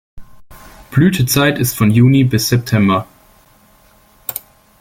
Blütezeit 0.89 1.59
ist 1.59 1.77
von 1.77 1.91
Juni 1.91 2.23
bis 2.23 2.49
September. 2.49 3.05